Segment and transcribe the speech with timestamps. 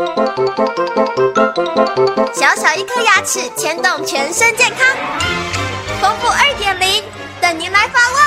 [0.00, 0.06] 小
[2.56, 4.78] 小一颗牙齿牵动全身健康，
[6.00, 7.04] 丰富二点零
[7.38, 8.18] 等您来发问。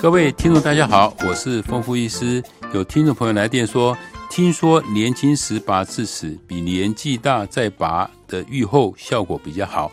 [0.00, 2.42] 各位听众，大家好，我是丰富医师。
[2.72, 3.94] 有听众朋友来电说，
[4.30, 9.92] 听说年轻时拔智齿比年纪大再拔的愈后效果比较好。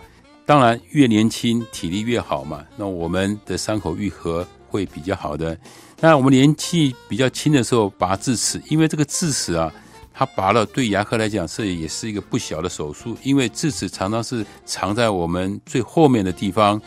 [0.52, 5.58] 当然，越年轻体力越好嘛，那我们的伤口愈合会比较好的。
[6.02, 9.72] 那我们年纪比较轻的时候拔智齿，因为这个智齿啊，
[10.14, 16.82] 它拔了对牙科来讲，是也是一个不小的手术，因为智齿常常是藏在我们最后面的地方。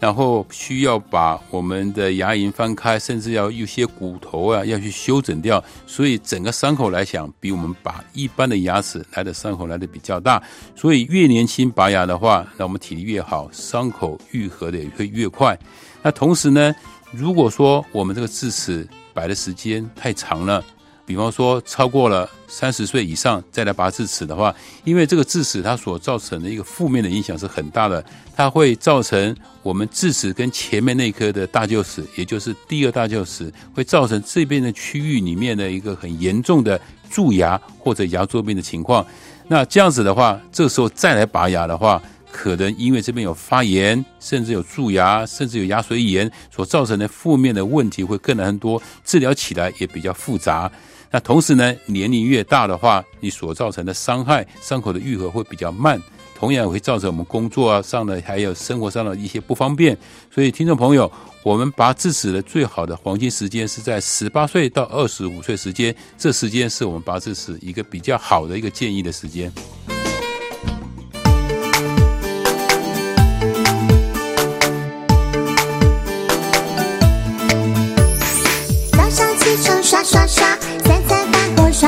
[0.00, 10.42] 然后需要把我们的牙龈翻开，甚至要有些骨头啊要去修整掉，所以整个伤口来讲，比我们把一般的牙齿来的伤口来的比较大。
[10.74, 15.56] 所以越年轻拔牙的话，那我们体力越好，伤口愈合的也会越快。
[16.02, 16.74] 那同时呢，
[17.12, 20.64] 如果说我们这个智齿摆的时间太长了，
[21.10, 28.04] 比方说超过了三十岁以上再来拔智齿的话，因为这个智齿它所造成的一个负面的影响是很大的，
[28.36, 39.04] 它会造成我们智齿跟前面那颗的大臼齿，也就是第二大臼齿，会造成这边的区域里面的一个很严重的蛀牙或者牙周病的情况。
[39.48, 42.00] 那这样子的话，这时候再来拔牙的话，
[42.32, 50.70] 可能因为这边有发炎，甚至有蛀牙，甚至有牙髓炎所造成的负面的问题会更难多，治疗起来也比较复杂。
[51.10, 56.00] 那同时呢，年龄越大的话，你所造成的伤害、伤口的愈合会比较慢，
[56.38, 59.98] 同样也会造成我们工作啊上的还有生活上的一些不方便。
[60.32, 61.10] 所以，听众朋友，
[61.42, 69.52] 我们拔智齿的最好的黄金时间是在十八岁到二十五岁时间，这时间是我们拔智齿一个比较好的一个建议的时间。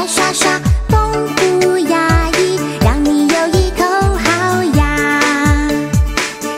[0.07, 5.21] 刷刷刷，丰富牙医，让你有一口好牙，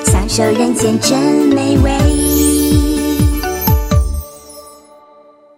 [0.06, 1.18] 享受人间真
[1.54, 3.03] 美味。